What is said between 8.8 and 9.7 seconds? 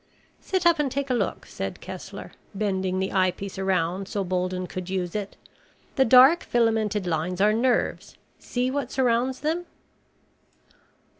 surrounds them?"